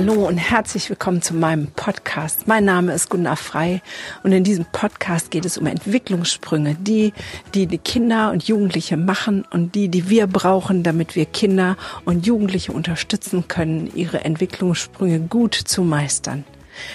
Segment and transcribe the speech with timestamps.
[0.00, 2.48] Hallo und herzlich willkommen zu meinem Podcast.
[2.48, 3.82] Mein Name ist Gunnar Frei
[4.22, 7.12] und in diesem Podcast geht es um Entwicklungssprünge, die,
[7.52, 11.76] die die Kinder und Jugendliche machen und die, die wir brauchen, damit wir Kinder
[12.06, 16.44] und Jugendliche unterstützen können, ihre Entwicklungssprünge gut zu meistern.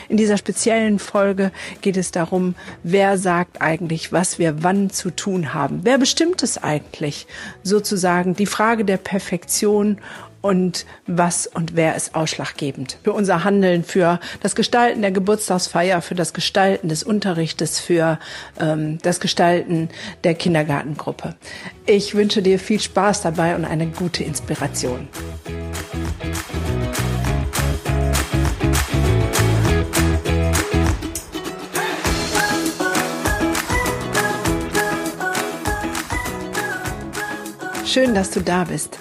[0.09, 1.51] In dieser speziellen Folge
[1.81, 5.81] geht es darum, wer sagt eigentlich, was wir wann zu tun haben.
[5.83, 7.27] Wer bestimmt es eigentlich?
[7.61, 9.99] Sozusagen die Frage der Perfektion
[10.45, 16.13] und was und wer ist ausschlaggebend für unser Handeln, für das Gestalten der Geburtstagsfeier, für
[16.13, 18.19] das Gestalten des Unterrichtes, für
[18.59, 19.89] ähm, das Gestalten
[20.23, 21.33] der Kindergartengruppe.
[21.87, 25.07] Ich wünsche dir viel Spaß dabei und eine gute Inspiration.
[37.83, 38.99] Schön, dass du da bist.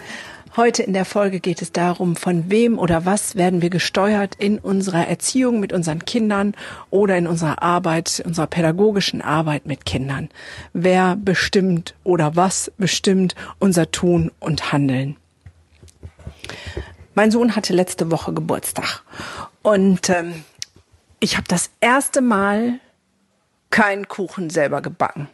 [0.56, 4.60] Heute in der Folge geht es darum, von wem oder was werden wir gesteuert in
[4.60, 6.54] unserer Erziehung mit unseren Kindern
[6.90, 10.28] oder in unserer Arbeit, unserer pädagogischen Arbeit mit Kindern.
[10.72, 15.16] Wer bestimmt oder was bestimmt unser Tun und Handeln.
[17.16, 19.02] Mein Sohn hatte letzte Woche Geburtstag
[19.62, 20.44] und ähm,
[21.18, 22.78] ich habe das erste Mal
[23.70, 25.28] keinen Kuchen selber gebacken.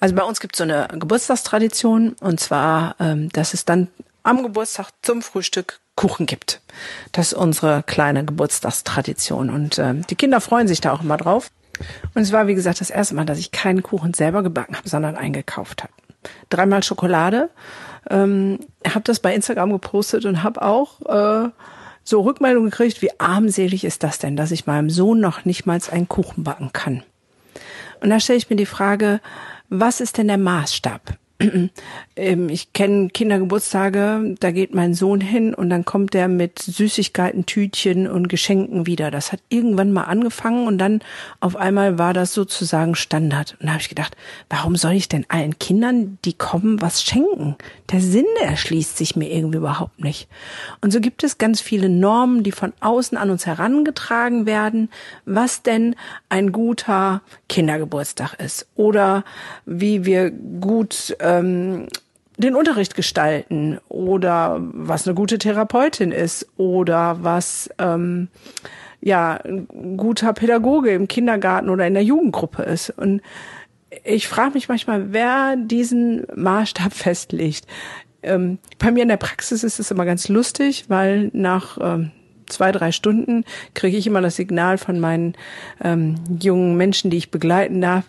[0.00, 3.88] Also bei uns gibt es so eine Geburtstagstradition und zwar, ähm, dass es dann
[4.26, 6.60] am Geburtstag zum Frühstück Kuchen gibt.
[7.12, 11.50] Das ist unsere kleine Geburtstagstradition und äh, die Kinder freuen sich da auch immer drauf.
[12.14, 14.88] Und es war, wie gesagt, das erste Mal, dass ich keinen Kuchen selber gebacken habe,
[14.88, 15.92] sondern eingekauft habe.
[16.48, 17.50] Dreimal Schokolade.
[18.10, 21.50] Ähm, habe das bei Instagram gepostet und habe auch äh,
[22.04, 25.80] so Rückmeldungen gekriegt, wie armselig ist das denn, dass ich meinem Sohn noch nicht mal
[25.90, 27.02] einen Kuchen backen kann.
[28.00, 29.20] Und da stelle ich mir die Frage,
[29.68, 31.16] was ist denn der Maßstab?
[32.18, 37.44] Ähm, ich kenne Kindergeburtstage, da geht mein Sohn hin und dann kommt er mit Süßigkeiten,
[37.44, 39.10] Tütchen und Geschenken wieder.
[39.10, 41.00] Das hat irgendwann mal angefangen und dann
[41.40, 43.56] auf einmal war das sozusagen Standard.
[43.60, 44.16] Und da habe ich gedacht,
[44.48, 47.56] warum soll ich denn allen Kindern, die kommen, was schenken?
[47.92, 50.26] Der Sinn erschließt sich mir irgendwie überhaupt nicht.
[50.80, 54.88] Und so gibt es ganz viele Normen, die von außen an uns herangetragen werden,
[55.26, 55.96] was denn
[56.30, 57.20] ein guter
[57.50, 59.22] Kindergeburtstag ist oder
[59.66, 61.88] wie wir gut ähm,
[62.38, 68.28] den Unterricht gestalten oder was eine gute Therapeutin ist oder was ähm,
[69.00, 72.90] ja ein guter Pädagoge im Kindergarten oder in der Jugendgruppe ist.
[72.90, 73.22] Und
[74.04, 77.66] ich frage mich manchmal, wer diesen Maßstab festlegt.
[78.22, 82.10] Ähm, bei mir in der Praxis ist es immer ganz lustig, weil nach ähm,
[82.48, 83.44] zwei, drei Stunden
[83.74, 85.34] kriege ich immer das Signal von meinen
[85.82, 88.04] ähm, jungen Menschen, die ich begleiten darf.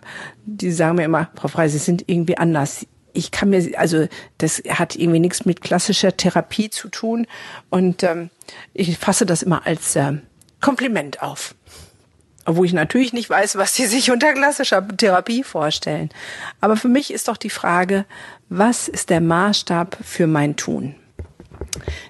[0.46, 4.08] Die sagen mir immer, Frau Frey, Sie sind irgendwie anders ich kann mir, also
[4.38, 7.26] das hat irgendwie nichts mit klassischer Therapie zu tun
[7.70, 8.30] und ähm,
[8.74, 10.14] ich fasse das immer als äh,
[10.62, 11.56] Kompliment auf.
[12.46, 16.10] Obwohl ich natürlich nicht weiß, was sie sich unter klassischer Therapie vorstellen.
[16.62, 18.06] Aber für mich ist doch die Frage,
[18.48, 20.96] was ist der Maßstab für mein Tun?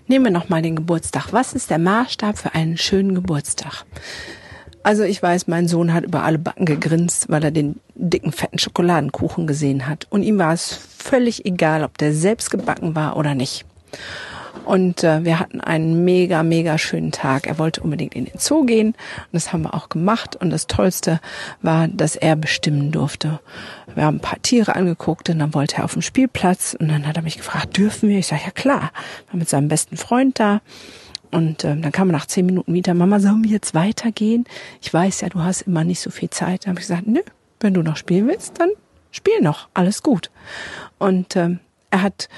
[0.05, 1.29] Nehmen wir nochmal den Geburtstag.
[1.31, 3.85] Was ist der Maßstab für einen schönen Geburtstag?
[4.87, 8.57] Also ich weiß, mein Sohn hat über alle Backen gegrinst, weil er den dicken, fetten
[8.57, 10.07] Schokoladenkuchen gesehen hat.
[10.09, 13.65] Und ihm war es völlig egal, ob der selbst gebacken war oder nicht.
[14.63, 17.47] Und äh, wir hatten einen mega, mega schönen Tag.
[17.47, 20.37] Er wollte unbedingt in den Zoo gehen und das haben wir auch gemacht.
[20.37, 21.19] Und das Tollste
[21.61, 23.41] war, dass er bestimmen durfte.
[23.93, 27.05] Wir haben ein paar Tiere angeguckt und dann wollte er auf dem Spielplatz und dann
[27.05, 28.19] hat er mich gefragt, dürfen wir?
[28.19, 28.91] Ich sage, ja klar.
[29.31, 30.61] War mit seinem besten Freund da.
[31.31, 34.45] Und äh, dann kam er nach zehn Minuten wieder, Mama, sollen wir jetzt weitergehen?
[34.81, 36.65] Ich weiß ja, du hast immer nicht so viel Zeit.
[36.65, 37.21] Dann habe ich gesagt, nö,
[37.59, 38.69] wenn du noch spielen willst, dann
[39.11, 40.31] spiel noch, alles gut.
[40.99, 42.29] Und ähm, er hat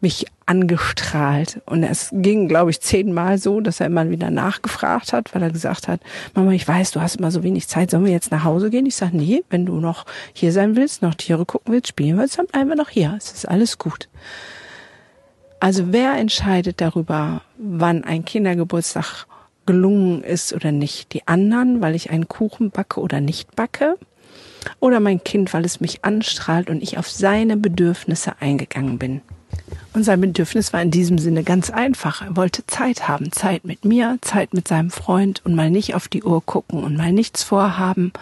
[0.00, 1.60] mich angestrahlt.
[1.66, 5.50] Und es ging, glaube ich, zehnmal so, dass er immer wieder nachgefragt hat, weil er
[5.50, 6.00] gesagt hat,
[6.34, 8.86] Mama, ich weiß, du hast immer so wenig Zeit, sollen wir jetzt nach Hause gehen?
[8.86, 12.38] Ich sage, nee, wenn du noch hier sein willst, noch Tiere gucken willst, spielen willst,
[12.38, 13.14] dann bleiben wir noch hier.
[13.18, 14.08] Es ist alles gut.
[15.60, 19.26] Also wer entscheidet darüber, wann ein Kindergeburtstag
[19.66, 21.12] gelungen ist oder nicht?
[21.12, 23.98] Die anderen, weil ich einen Kuchen backe oder nicht backe?
[24.80, 29.20] Oder mein Kind, weil es mich anstrahlt und ich auf seine Bedürfnisse eingegangen bin?
[29.92, 32.22] Und sein Bedürfnis war in diesem Sinne ganz einfach.
[32.22, 36.08] Er wollte Zeit haben, Zeit mit mir, Zeit mit seinem Freund und mal nicht auf
[36.08, 38.12] die Uhr gucken und mal nichts vorhaben.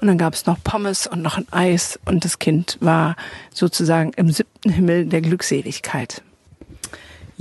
[0.00, 3.16] Und dann gab es noch Pommes und noch ein Eis und das Kind war
[3.52, 6.22] sozusagen im siebten Himmel der Glückseligkeit.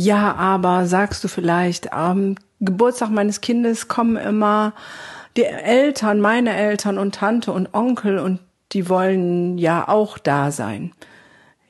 [0.01, 4.71] Ja, aber sagst du vielleicht, am Geburtstag meines Kindes kommen immer
[5.35, 8.39] die Eltern, meine Eltern und Tante und Onkel und
[8.71, 10.93] die wollen ja auch da sein.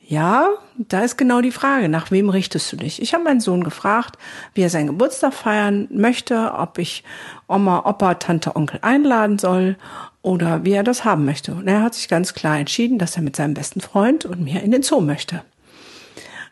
[0.06, 0.48] Ja,
[0.78, 3.02] da ist genau die Frage, nach wem richtest du dich?
[3.02, 4.16] Ich habe meinen Sohn gefragt,
[4.54, 7.02] wie er seinen Geburtstag feiern möchte, ob ich
[7.48, 9.76] Oma, Opa, Tante, Onkel einladen soll
[10.22, 11.52] oder wie er das haben möchte.
[11.52, 14.62] Und er hat sich ganz klar entschieden, dass er mit seinem besten Freund und mir
[14.62, 15.42] in den Zoo möchte.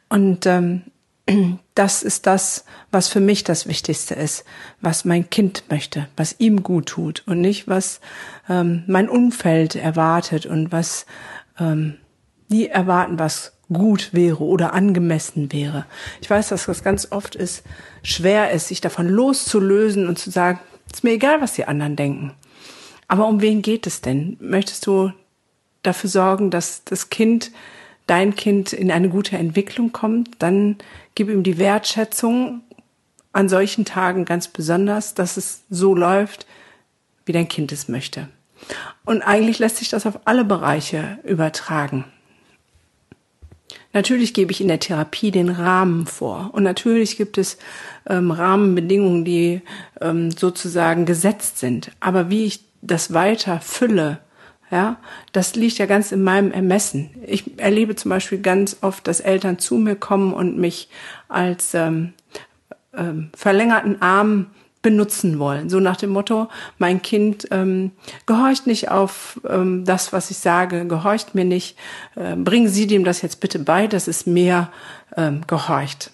[0.08, 0.82] Und ähm,
[1.74, 4.44] das ist das, was für mich das Wichtigste ist,
[4.80, 8.00] was mein Kind möchte, was ihm gut tut und nicht, was
[8.48, 11.06] ähm, mein Umfeld erwartet und was
[11.58, 11.94] ähm,
[12.48, 15.84] die erwarten, was gut wäre oder angemessen wäre.
[16.20, 17.62] Ich weiß, dass das ganz oft ist,
[18.02, 20.58] schwer ist, sich davon loszulösen und zu sagen,
[20.90, 22.32] ist mir egal, was die anderen denken.
[23.08, 24.36] Aber um wen geht es denn?
[24.40, 25.12] Möchtest du
[25.82, 27.52] dafür sorgen, dass das Kind,
[28.08, 30.30] dein Kind in eine gute Entwicklung kommt?
[30.40, 30.76] Dann
[31.14, 32.62] gib ihm die Wertschätzung
[33.32, 36.46] an solchen Tagen ganz besonders, dass es so läuft,
[37.24, 38.28] wie dein Kind es möchte.
[39.04, 42.04] Und eigentlich lässt sich das auf alle Bereiche übertragen.
[43.92, 46.50] Natürlich gebe ich in der Therapie den Rahmen vor.
[46.52, 47.58] Und natürlich gibt es
[48.06, 49.62] ähm, Rahmenbedingungen, die
[50.00, 51.90] ähm, sozusagen gesetzt sind.
[52.00, 54.18] Aber wie ich das weiter fülle,
[54.70, 54.96] ja,
[55.32, 57.10] das liegt ja ganz in meinem Ermessen.
[57.26, 60.88] Ich erlebe zum Beispiel ganz oft, dass Eltern zu mir kommen und mich
[61.28, 62.12] als ähm,
[62.96, 64.46] ähm, verlängerten Arm
[64.82, 65.68] benutzen wollen.
[65.68, 66.48] So nach dem Motto,
[66.78, 67.92] mein Kind ähm,
[68.26, 71.76] gehorcht nicht auf ähm, das, was ich sage, gehorcht mir nicht,
[72.14, 74.68] äh, bringen Sie dem das jetzt bitte bei, dass es mir
[75.16, 76.12] ähm, gehorcht.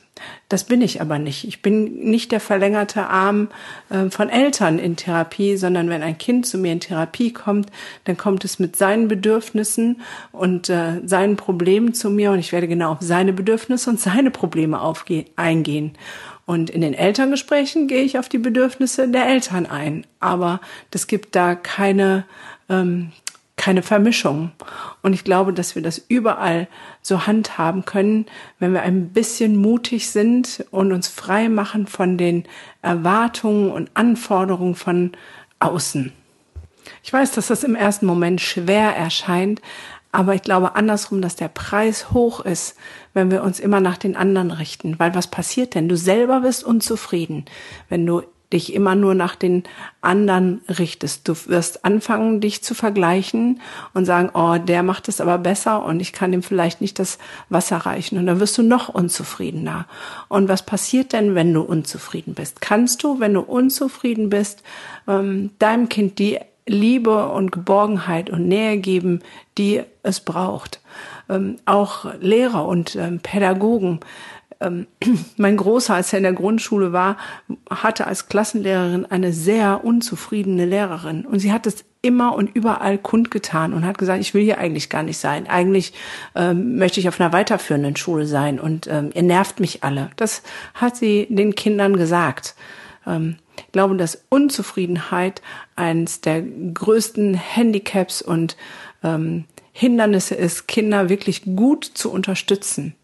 [0.49, 1.45] Das bin ich aber nicht.
[1.49, 3.49] Ich bin nicht der verlängerte Arm
[3.91, 7.71] äh, von Eltern in Therapie, sondern wenn ein Kind zu mir in Therapie kommt,
[8.05, 12.69] dann kommt es mit seinen Bedürfnissen und äh, seinen Problemen zu mir und ich werde
[12.69, 14.81] genau auf seine Bedürfnisse und seine Probleme
[15.37, 15.97] eingehen.
[16.47, 20.07] Und in den Elterngesprächen gehe ich auf die Bedürfnisse der Eltern ein.
[20.21, 22.25] Aber das gibt da keine,
[22.69, 23.13] ähm,
[23.65, 24.53] keine Vermischung.
[25.01, 26.69] Und ich glaube, dass wir das überall
[27.01, 28.27] so handhaben können,
[28.59, 32.45] wenn wir ein bisschen mutig sind und uns frei machen von den
[32.83, 35.13] Erwartungen und Anforderungen von
[35.61, 36.13] außen.
[37.03, 39.63] Ich weiß, dass das im ersten Moment schwer erscheint,
[40.13, 42.77] aber ich glaube andersrum, dass der Preis hoch ist,
[43.15, 44.99] wenn wir uns immer nach den anderen richten.
[44.99, 45.89] Weil was passiert denn?
[45.89, 47.47] Du selber bist unzufrieden,
[47.89, 48.25] wenn du
[48.55, 49.65] dich immer nur nach den
[50.01, 51.29] anderen richtest.
[51.29, 53.61] Du wirst anfangen, dich zu vergleichen
[53.93, 57.19] und sagen, oh, der macht es aber besser und ich kann ihm vielleicht nicht das
[57.51, 58.17] Wasser reichen.
[58.17, 59.87] Und dann wirst du noch unzufriedener.
[60.29, 62.63] Und was passiert denn, wenn du unzufrieden bist?
[62.63, 64.63] Kannst du, wenn du unzufrieden bist,
[65.07, 69.21] ähm, deinem Kind die Liebe und Geborgenheit und Nähe geben,
[69.59, 70.81] die es braucht.
[71.29, 74.01] Ähm, auch Lehrer und ähm, Pädagogen.
[74.65, 74.87] Ähm,
[75.37, 77.17] mein Großer, als er in der Grundschule war,
[77.71, 81.25] hatte als Klassenlehrerin eine sehr unzufriedene Lehrerin.
[81.27, 84.91] Und sie hat es immer und überall kundgetan und hat gesagt, ich will hier eigentlich
[84.91, 85.47] gar nicht sein.
[85.47, 85.95] Eigentlich
[86.35, 90.11] ähm, möchte ich auf einer weiterführenden Schule sein und ähm, ihr nervt mich alle.
[90.17, 90.43] Das
[90.75, 92.55] hat sie den Kindern gesagt.
[93.07, 95.41] Ähm, ich glaube, dass Unzufriedenheit
[95.77, 98.57] eines der größten Handicaps und
[99.03, 102.95] ähm, Hindernisse ist, Kinder wirklich gut zu unterstützen.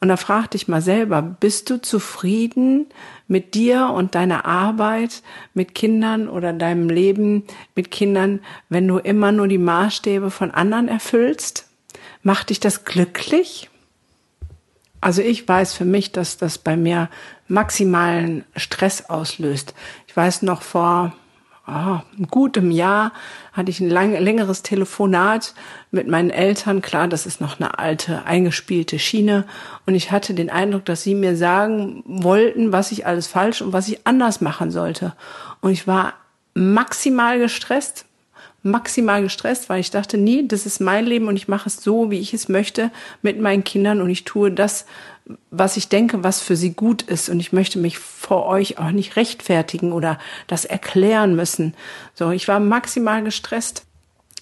[0.00, 2.86] Und da frag dich mal selber, bist du zufrieden
[3.28, 5.22] mit dir und deiner Arbeit
[5.54, 10.88] mit Kindern oder deinem Leben mit Kindern, wenn du immer nur die Maßstäbe von anderen
[10.88, 11.68] erfüllst?
[12.22, 13.70] Macht dich das glücklich?
[15.00, 17.08] Also ich weiß für mich, dass das bei mir
[17.48, 19.74] maximalen Stress auslöst.
[20.06, 21.14] Ich weiß noch vor
[21.70, 22.00] oh,
[22.30, 23.12] gutem Jahr
[23.52, 25.54] hatte ich ein lang, längeres Telefonat
[25.90, 26.82] mit meinen Eltern.
[26.82, 29.44] Klar, das ist noch eine alte, eingespielte Schiene.
[29.86, 33.72] Und ich hatte den Eindruck, dass sie mir sagen wollten, was ich alles falsch und
[33.72, 35.14] was ich anders machen sollte.
[35.60, 36.14] Und ich war
[36.54, 38.04] maximal gestresst,
[38.62, 42.10] maximal gestresst, weil ich dachte, nie, das ist mein Leben und ich mache es so,
[42.10, 42.90] wie ich es möchte
[43.22, 44.86] mit meinen Kindern und ich tue das,
[45.50, 48.90] was ich denke, was für sie gut ist und ich möchte mich vor euch auch
[48.90, 51.74] nicht rechtfertigen oder das erklären müssen.
[52.14, 53.84] So, ich war maximal gestresst.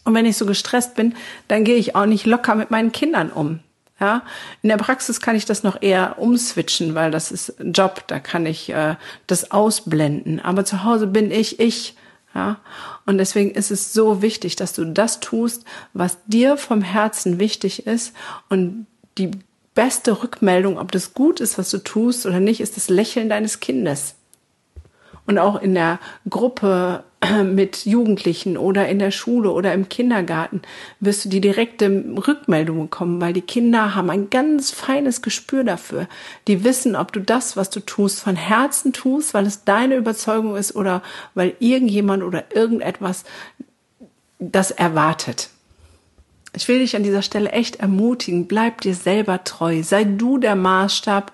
[0.05, 1.15] Und wenn ich so gestresst bin,
[1.49, 3.61] dann gehe ich auch nicht locker mit meinen Kindern um.
[4.01, 4.23] Ja,
[4.63, 8.47] in der Praxis kann ich das noch eher umswitchen, weil das ist Job, da kann
[8.47, 8.95] ich äh,
[9.27, 10.39] das ausblenden.
[10.39, 11.97] Aber zu Hause bin ich ich
[12.35, 12.61] ja,
[13.07, 17.87] und deswegen ist es so wichtig, dass du das tust, was dir vom Herzen wichtig
[17.87, 18.15] ist.
[18.49, 19.33] Und die
[19.79, 23.61] beste Rückmeldung, ob das gut ist, was du tust oder nicht, ist das Lächeln deines
[23.61, 24.17] Kindes
[25.29, 30.63] und auch in der Gruppe äh, mit Jugendlichen oder in der Schule oder im Kindergarten
[30.99, 31.87] wirst du die direkte
[32.27, 36.09] Rückmeldung bekommen, weil die Kinder haben ein ganz feines Gespür dafür.
[36.49, 40.57] Die wissen, ob du das, was du tust, von Herzen tust, weil es deine Überzeugung
[40.57, 41.03] ist oder
[41.35, 43.23] weil irgendjemand oder irgendetwas
[44.41, 45.51] das erwartet.
[46.55, 50.57] Ich will dich an dieser Stelle echt ermutigen, bleib dir selber treu, sei du der
[50.57, 51.31] Maßstab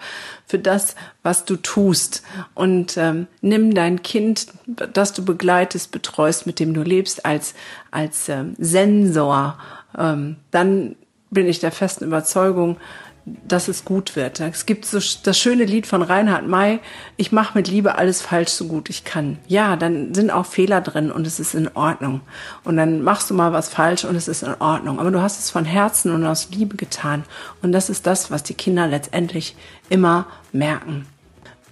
[0.47, 2.23] für das, was du tust.
[2.55, 7.55] Und ähm, nimm dein Kind, das du begleitest, betreust, mit dem du lebst, als
[7.91, 9.59] als ähm, Sensor.
[9.97, 10.97] Ähm, dann
[11.31, 12.77] bin ich der festen Überzeugung,
[13.27, 14.41] dass es gut wird.
[14.41, 16.81] Es gibt so das schöne Lied von Reinhard May,
[17.17, 19.39] ich mache mit Liebe alles falsch so gut ich kann.
[19.47, 22.21] Ja, dann sind auch Fehler drin und es ist in Ordnung.
[22.65, 25.01] Und dann machst du mal was falsch und es ist in Ordnung.
[25.01, 27.25] Aber du hast es von Herzen und aus Liebe getan.
[27.63, 29.57] Und das ist das, was die Kinder letztendlich
[29.89, 31.07] immer merken.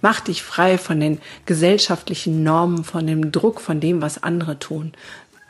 [0.01, 4.93] Mach dich frei von den gesellschaftlichen Normen, von dem Druck, von dem, was andere tun.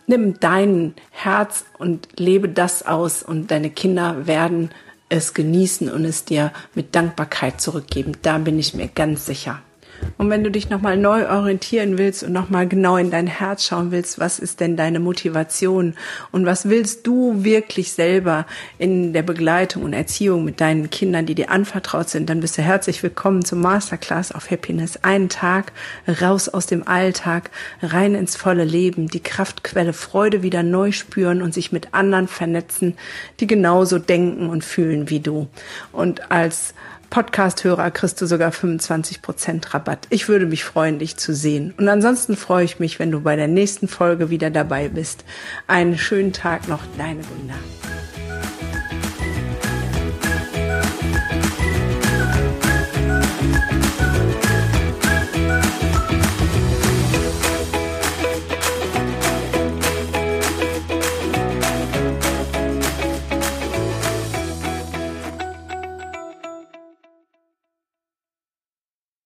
[0.06, 4.70] Nimm dein Herz und lebe das aus und deine Kinder werden
[5.14, 8.14] es genießen und es dir mit Dankbarkeit zurückgeben.
[8.22, 9.62] Da bin ich mir ganz sicher.
[10.18, 13.92] Und wenn du dich nochmal neu orientieren willst und nochmal genau in dein Herz schauen
[13.92, 15.96] willst, was ist denn deine Motivation
[16.32, 18.46] und was willst du wirklich selber
[18.78, 22.62] in der Begleitung und Erziehung mit deinen Kindern, die dir anvertraut sind, dann bist du
[22.62, 24.98] herzlich willkommen zum Masterclass auf Happiness.
[25.04, 25.74] Einen Tag
[26.22, 27.50] raus aus dem Alltag,
[27.82, 32.96] rein ins volle Leben, die Kraftquelle Freude wieder neu spüren und sich mit anderen vernetzen,
[33.40, 35.48] die genauso denken und fühlen wie du.
[35.92, 36.74] Und als
[37.14, 40.08] Podcast-Hörer kriegst du sogar 25% Rabatt.
[40.10, 41.72] Ich würde mich freuen, dich zu sehen.
[41.78, 45.24] Und ansonsten freue ich mich, wenn du bei der nächsten Folge wieder dabei bist.
[45.68, 47.54] Einen schönen Tag noch, deine Wunder.